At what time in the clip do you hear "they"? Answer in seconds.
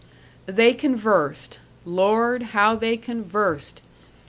0.47-0.73, 2.75-2.97